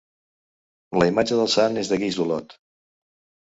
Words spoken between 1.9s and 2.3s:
de guix